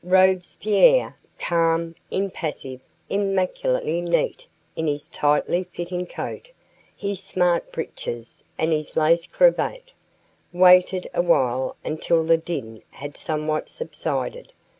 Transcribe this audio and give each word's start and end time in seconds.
Robespierre, 0.03 1.15
calm, 1.37 1.93
impassive, 2.09 2.81
immaculately 3.07 4.01
neat 4.01 4.47
in 4.75 4.87
his 4.87 5.07
tightly 5.07 5.63
fitting 5.65 6.07
coat, 6.07 6.49
his 6.97 7.21
smart 7.21 7.71
breeches, 7.71 8.43
and 8.57 8.71
his 8.73 8.97
lace 8.97 9.27
cravat, 9.27 9.91
waited 10.51 11.07
awhile 11.13 11.75
until 11.85 12.23
the 12.23 12.37
din 12.37 12.81
had 12.89 13.15
somewhat 13.15 13.69
subsided. 13.69 14.51